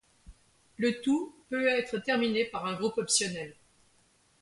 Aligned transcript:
Le 0.77 0.99
tout 1.01 1.35
peut 1.51 1.67
être 1.67 1.99
terminé 1.99 2.43
par 2.45 2.65
un 2.65 2.73
groupe 2.73 2.97
optionnel. 2.97 3.53